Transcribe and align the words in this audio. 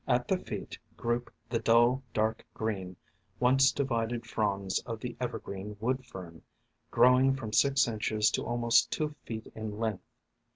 At 0.07 0.27
the 0.27 0.39
feet 0.39 0.79
group 0.97 1.31
the 1.47 1.59
dull, 1.59 2.01
dark 2.11 2.43
green, 2.55 2.95
once 3.39 3.71
divided 3.71 4.25
fronds 4.25 4.79
of 4.79 4.99
the 4.99 5.15
Evergreen 5.19 5.77
Wood 5.79 6.03
Fern, 6.07 6.41
grow 6.89 7.19
ing 7.19 7.35
from 7.35 7.53
six 7.53 7.87
inches 7.87 8.31
to 8.31 8.43
almost 8.43 8.89
two 8.91 9.09
feet 9.27 9.51
in 9.53 9.77
length. 9.77 10.09